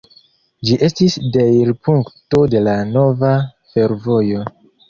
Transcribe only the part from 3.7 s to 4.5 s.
fervojo.